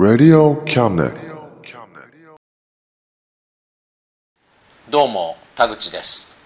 [0.00, 1.12] Radio can
[4.88, 6.42] どうも田口です。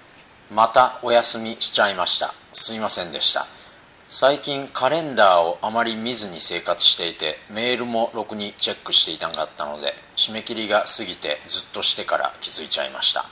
[0.52, 2.34] またお休みしちゃいました。
[2.52, 3.46] すいませんでした。
[4.08, 13.24] 最近カレンダーをあまり見ずに生活していてメールもろくにチェックしていなかったので締め切りが過ぎてずっとしてから気づいちゃいました。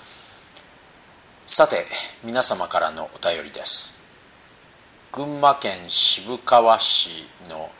[1.46, 1.84] さて
[2.22, 4.00] 皆様からのお便りです。
[5.10, 7.70] 群馬県渋川市の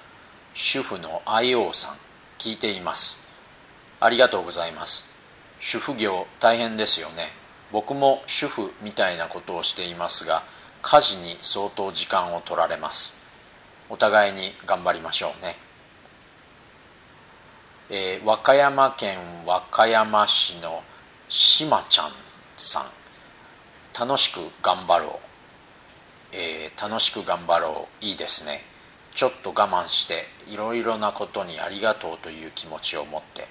[0.55, 2.12] 主婦の IO さん。
[2.43, 3.33] 聞いています。
[4.01, 5.17] ありがとうございます。
[5.61, 7.29] 主婦業大変ですよね。
[7.71, 10.43] 僕も主婦みたいなことをしていますが
[10.83, 13.25] 家事に相当時間を取られます。
[13.89, 15.55] お互いに頑張りましょうね、
[17.91, 20.83] えー和歌山県和歌山市の
[21.29, 22.11] しまちゃん
[22.57, 22.83] さん。
[23.97, 25.21] 楽しく頑張ろ
[26.33, 28.05] う、えー楽しく頑張ろう。
[28.05, 28.72] いいですね。
[29.15, 33.45] ちょっと我慢していろいろなことにありがとうという気持ちを持って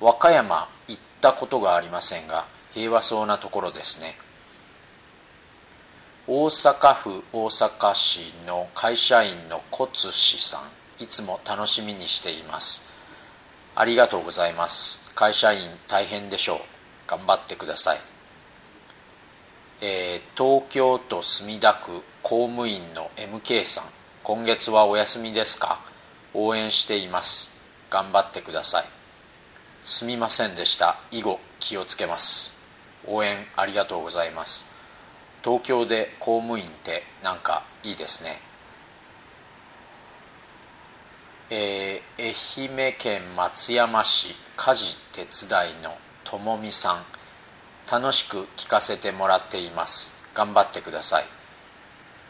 [0.00, 4.14] 和歌山行ったことがありませんが平和そうなところですね。
[6.26, 10.58] 大阪府大阪市の会社員のコツシさ
[10.98, 12.92] んいつも楽しみにしています。
[13.76, 15.14] ありがとうございます。
[15.14, 16.58] 会社員大変でしょう。
[17.06, 17.98] 頑張ってください、
[19.82, 24.03] えー東京都墨田区公務員の MK さん。
[24.24, 25.78] 今月はお休みですか？
[26.32, 27.60] 応援しています。
[27.90, 28.84] 頑張ってください。
[29.84, 30.96] すみませんでした。
[31.10, 32.64] 以後気をつけます。
[33.06, 34.74] 応援ありがとうございます。
[35.44, 38.30] 東京で公務員ってなんかいいですね。
[41.50, 46.96] えー愛媛県松山市家事手伝いのともみさん。
[47.92, 50.26] 楽しく聞かせてもらっています。
[50.32, 51.24] 頑張ってください。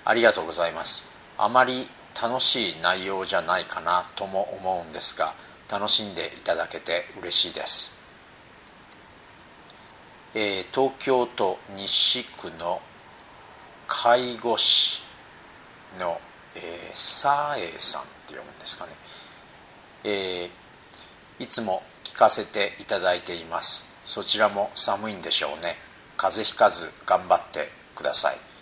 [0.04, 1.13] ありがとうございます。
[1.38, 1.86] あまり
[2.20, 5.32] 楽しい内容じゃないかなとも思うんですが
[5.70, 8.02] 楽しんでいただけて嬉しいです、
[10.34, 12.80] えー東京都西区の
[13.86, 15.02] 介護士
[16.00, 16.18] の、
[16.56, 16.62] えー、
[16.94, 18.92] サーエさんって読むんですかね、
[20.04, 20.64] えー
[21.40, 24.00] いつも聞かせていただいています。
[24.04, 25.74] そちらも寒いんでしょうね。
[26.16, 28.53] 風邪ひかず頑張ってください。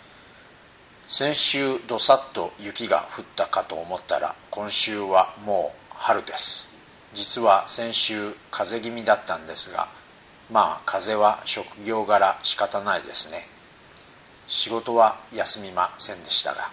[1.05, 6.81] 先週どさっと雪が降ったかと思ったら今週はもう春です。
[7.13, 9.87] 実は先週風邪気味だったんですが
[10.51, 13.39] まあ風邪は職業柄仕方ないですね。
[14.47, 16.69] 仕事は休みませんでしたが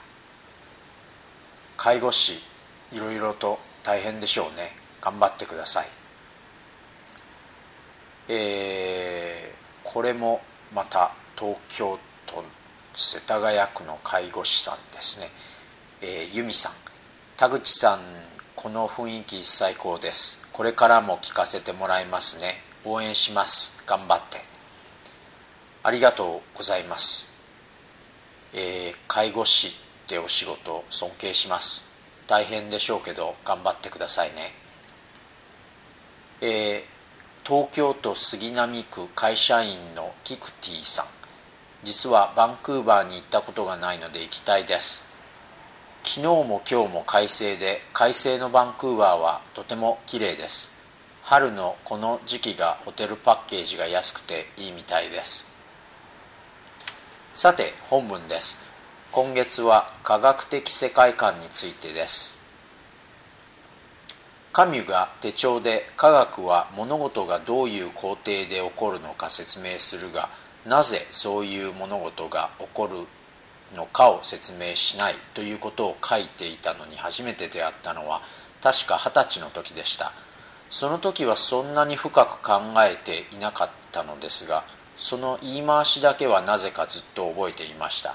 [1.76, 2.35] 介護士
[2.93, 4.71] いろいろと大変でしょうね。
[5.00, 5.87] 頑張ってください。
[8.29, 9.61] えー
[9.93, 10.41] これも
[10.73, 12.44] また東京都
[12.94, 15.26] 世田谷区の介護士さんですね、
[16.02, 16.72] えー由美さん。
[17.37, 18.00] 田口さん
[18.56, 20.48] この雰囲気最高です。
[20.52, 22.54] これからも聞かせてもらいますね。
[22.84, 23.84] 応援します。
[23.87, 24.38] 頑張って。
[25.82, 27.40] ありがとうございます、
[28.52, 29.70] えー介護士っ
[30.06, 31.96] てお仕事尊敬します。
[32.26, 34.52] 大変でしょうけど頑張ってくださいね。
[36.42, 36.90] えー
[37.46, 41.19] 東京都杉並区会社員のキクティさん。
[41.82, 45.15] 実はバンクーバーに行ったことがないので行きたいです。
[46.03, 50.81] 昨日も今日も快晴で快晴のバンクーバーはとても綺麗です。
[51.23, 55.59] 春のこの時期がホテルパッケージが安くていいみたいです。
[57.32, 58.69] さて本文です。
[59.12, 62.41] 今月は科学的世界観についてです。
[64.53, 70.29] カミュが手帳で科学は物事がどういう工程で起こるのか説明するが
[70.67, 78.21] なぜそういう物事が起こるのかを説明しないということを書いていたのに初めて出会ったのは
[78.62, 80.12] 確か二十歳の時でした。
[80.69, 84.62] その時はそんなに深く考えていなかったのですが
[84.97, 88.15] その言い回しだけはなぜかずっと覚えていました。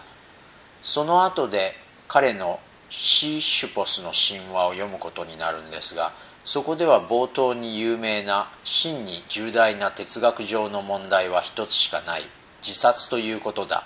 [0.81, 1.73] その後で
[2.07, 2.59] 彼の
[2.89, 6.11] シーシュポスの神話を読むことになるんですが
[6.45, 12.21] そこでは冒頭に有名な真に重大な哲学上の問題は一つしかない。
[12.61, 13.83] 自殺ということだ。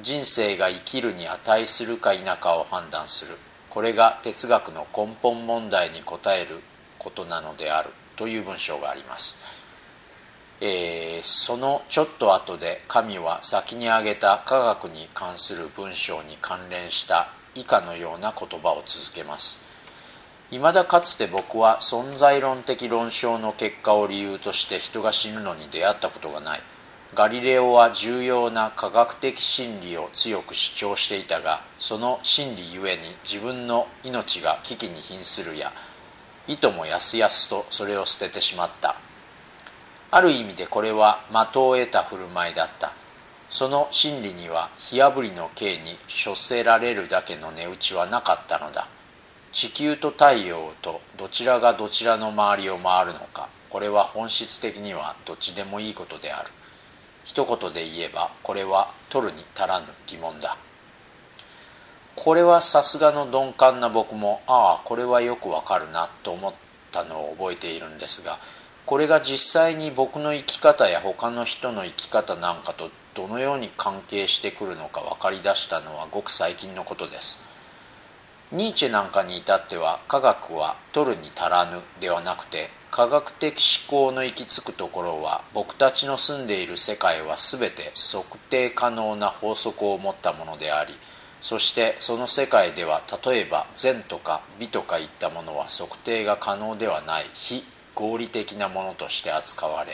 [0.00, 3.36] 人生が生きるに値するか否かを判断する。
[3.68, 6.60] これが哲学の根本問題に答える
[6.98, 7.90] ことなのである。
[8.20, 9.42] という文章があります、
[10.60, 19.69] えー、そのちょっと後で神は先に挙げた科学に関する文章に関連した以下のような言葉を続けます。
[20.50, 26.60] 未だかつて僕は存在論的論証の結果を理由として人が死ぬのに出会ったことがない。
[27.14, 35.72] ガリレオは重要な科学的真理を強く主張していたがその真理ゆえに自分の命が危機に瀕するや
[36.48, 38.96] いともやすやすとそれを捨ててしまった。
[40.10, 42.92] ある意味でこれは的を得た振る舞いだった。
[43.48, 48.88] その真理には火あぶりの刑に処せられるだけの値打ちはなかったのだ。
[49.52, 53.48] 地球と太陽とどちらがどちらの周りを回るのか。
[53.68, 56.50] これは本質的にはどっちでもいいことである。
[57.24, 60.56] 一言で言えばこれは取るに足らぬ疑問だ。
[62.22, 66.54] これはさすがの鈍感な僕もああこれはよくわかるなと思っ
[66.92, 68.38] たのを覚えているんですが
[68.84, 77.49] これが実際に僕の生き方や他の人の生き方なんかとどのように関係してくるのか分かりだしたのはごく最近のことです。
[78.52, 90.92] ニーチェなんかに至っては科学は取るに足らぬではなくて科学的思考の行き着くところは僕たちの住んでいる世界は全て測定可能な法則を持ったものであり
[91.40, 97.62] そしてその世界では例えば善とか美とかいったものは測定が可能ではない非
[97.94, 99.92] 合理的なものとして扱われ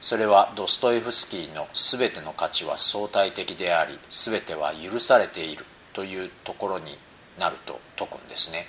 [0.00, 6.96] それはドストエフスキーの全ての価値は相対的であり全ては許されているというところに
[7.38, 8.66] なると解くんですね。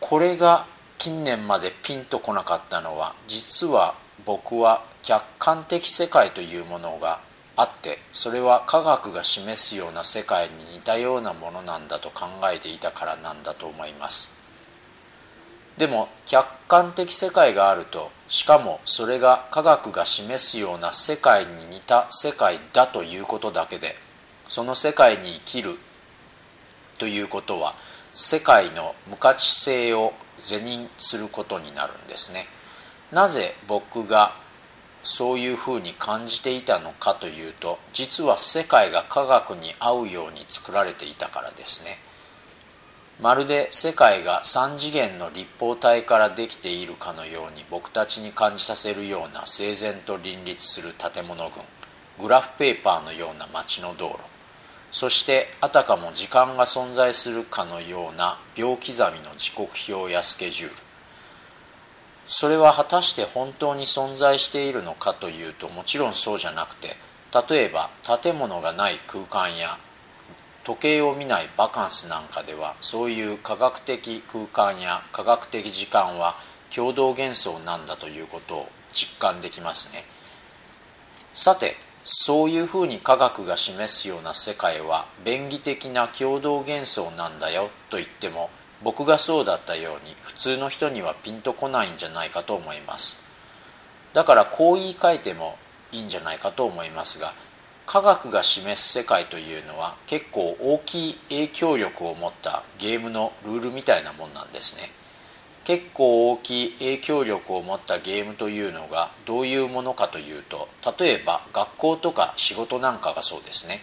[0.00, 0.66] これが
[0.98, 3.94] 近年までピンとこなかったのは実は
[4.24, 7.20] 僕は客観的世界というものが
[7.56, 14.44] あってそれは科学が示すような世界に似たようなものなんだと考えていたからなんだと思います
[15.78, 23.94] でも客観的世界があるとしかもそれが科学が示すような世界に似た世界だということだけで
[24.48, 25.76] その世界に生きる
[26.98, 27.74] ということは
[28.14, 32.46] 世界の無価値性を是認することになるんですね。
[33.12, 34.32] なぜ僕が
[35.02, 41.98] そういうふうに感じていたのかというと実は世界が科学に合うように作られていたからですね。
[43.20, 51.62] まるで世界が3次元の立方体からできているかのように僕たちに感じさせるような整然と林立する建物群
[52.20, 54.35] グラフペーパーのような街の道路
[54.96, 58.94] そしてあたかも時間が存在するかのような秒刻み
[59.28, 60.76] の時刻表やスケジュール。
[62.26, 66.96] それは果たして本当に存在しているのかというともちろんそうじゃなくて
[67.50, 67.90] 例えば
[68.22, 69.76] 建物がない空間や
[70.64, 76.36] 時計を見ないバカンスなんかではそういう科学的空間や科学的時間は
[76.74, 80.04] 共同幻想なんだということを実感できますね。
[81.34, 81.76] さて
[82.08, 88.48] そういうふうに科学が示すような世界は便宜的な共同幻想なんだよと言っても
[88.84, 93.26] 僕がそうだったように普通の人にはピンとこないんじゃないかと思います。
[94.14, 95.58] だからこう言い換えても
[95.90, 97.32] いいんじゃないかと思いますが
[97.86, 104.88] 科学が示す世界というのは結構大きい影響力を持ったゲームのルールみたいなもんなんですね。
[105.66, 113.80] 結構大きい影響力を持ったゲームというのがどういうものかというと例えば学校とか仕事なんかがそうですね。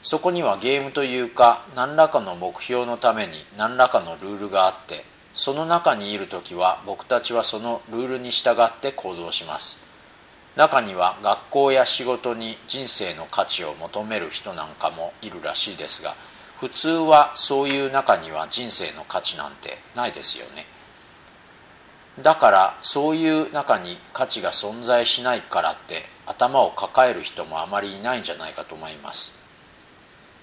[0.00, 9.92] そこにはゲームというか何らかの目標のために何らかのルールがあってその中にいる時は僕たちはそのルールに従って行動します。
[10.56, 16.14] 中には学校や仕事に人生の価値を求める人なんかもいるらしいですが
[16.62, 20.64] 普通はそういう中には人生の価値なんてないですよね。
[22.22, 29.44] だからそういう中に価値が存在しないからって頭を抱える人もあまりいないんじゃないかと思います。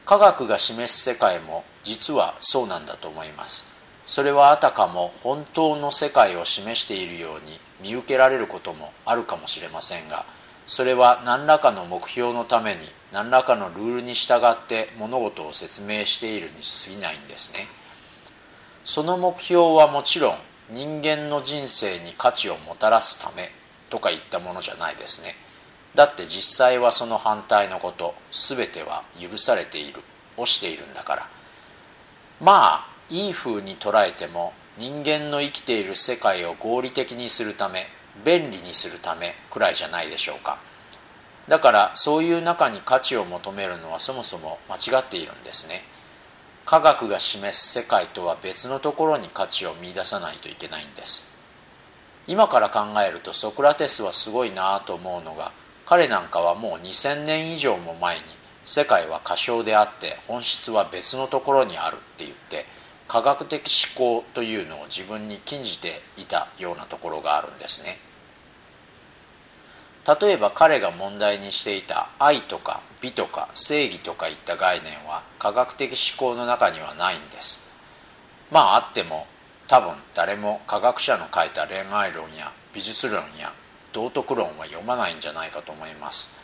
[0.05, 3.77] 科学が示す世界も実はそうなんだと思います。
[4.05, 10.25] それはあたかも本当の世界を示しているように見受けられることもあるかもしれませんが
[10.69, 17.65] それは何らかの目標のために何らかのルールに従って物事を説明しているに過ぎないんですね。
[18.83, 20.35] その目標はもちろん
[20.69, 23.49] 人間の人生に価値をもたらすため
[23.89, 25.33] とかいったものじゃないですね。
[25.95, 30.01] だって実際はその反対のこと全ては許されている
[30.37, 31.27] をしているんだから。
[32.39, 37.85] まあいい風に捉えても人間の生きている世界を合理的にするため
[38.23, 40.57] 便利にするためくらいじゃないでしょうか。
[41.49, 45.81] だからそういう中に価値を求めるのはそもそも間違っているんですね。
[46.65, 51.37] 科学が示す世界とは別のところに価値を見いださないといけないんです。
[52.25, 55.51] 今から考えるとソクラテスはすごいなぁと思うのが
[55.85, 58.21] 彼なんかはもう2000年以上も前に
[58.63, 62.65] 世界は過小であって本質は別のところにあるって言って
[63.09, 67.97] 科学的思考というのを自分に禁じていたようなところがあるんですね。
[70.21, 77.71] 例えば彼が問題にしていた愛とか美とか正義とかいった概念は科学的思考の中にはないんです。
[78.51, 79.25] まああっても
[79.67, 83.51] 多分誰も科学者の書いた恋愛論や美術論や
[83.91, 86.38] 道徳論は読まないんじゃないかと思います。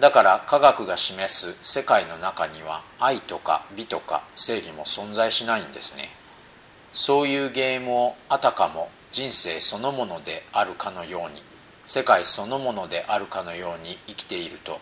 [0.00, 6.08] だから科学が示す世界の中には愛とか美とか正義も存在しないんですね。
[6.92, 11.42] そういうゲームをあたかも人生そのものであるかのように
[11.84, 14.80] 世界そのものであるかのように生きていると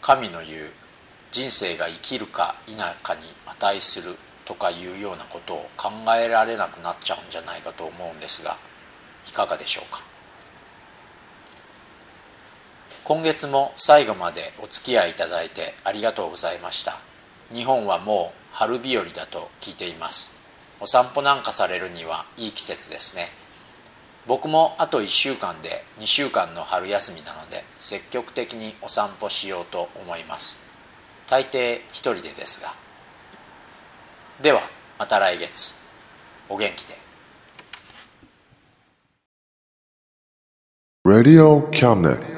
[0.00, 0.70] 神の言う
[1.30, 8.56] 人生が生きるか否かに値するとかいうようなことを考えられなくなっちゃうんじゃないかと思うんですが
[9.28, 10.07] いかがでしょうか？
[13.08, 16.98] 今月も最後までお付き合いいただいてありがとうございました。
[17.50, 20.46] 日本はもう春日和だと聞いています。
[20.78, 23.28] お散歩なんかされるにはいい季節ですね。
[24.26, 30.70] 僕もあと1週間で2週間の春休みなので積極的にお散歩しようと思います。
[31.30, 32.74] 大抵一人でですが。
[34.42, 34.60] では
[34.98, 35.88] また来月。
[36.50, 36.94] お元気で。
[41.06, 42.37] Radio Cabinet.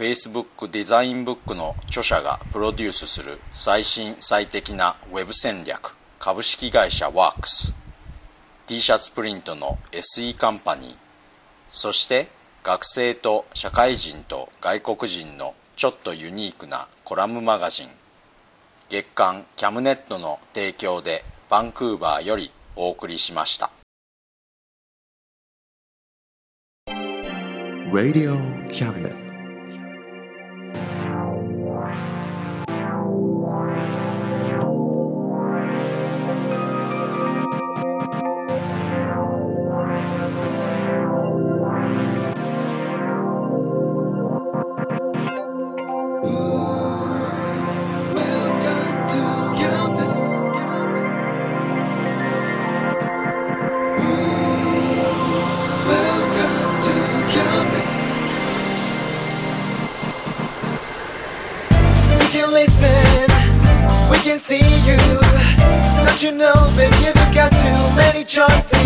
[0.00, 7.74] Facebook デザインブックの著者がプロデュースする最新最適な Web 戦略株式会社ワークス。
[8.66, 10.96] T シャツプリントの SE カンパニー。
[11.68, 12.28] そして
[12.62, 17.88] 学生と社会人と外国人のちょっとユニークなコラムマガジン。
[18.88, 23.70] 月刊キャムネットの提供でバンクーバーよりお送りしました。
[27.92, 28.40] Radio
[28.70, 29.29] Cabinet.
[68.30, 68.79] Choices.